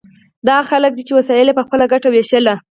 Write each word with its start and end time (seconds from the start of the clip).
دا 0.45 0.53
هغه 0.57 0.67
خلک 0.71 0.91
دي 0.95 1.03
چې 1.07 1.13
وسایل 1.19 1.47
یې 1.49 1.57
په 1.57 1.63
خپله 1.67 1.85
ګټه 1.93 2.07
ویشلي. 2.11 2.55